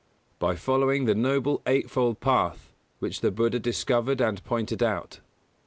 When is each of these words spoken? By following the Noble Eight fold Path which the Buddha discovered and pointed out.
By 0.39 0.55
following 0.55 1.05
the 1.05 1.13
Noble 1.13 1.61
Eight 1.67 1.87
fold 1.87 2.19
Path 2.21 2.73
which 2.97 3.21
the 3.21 3.29
Buddha 3.29 3.59
discovered 3.59 4.19
and 4.19 4.43
pointed 4.43 4.81
out. 4.81 5.19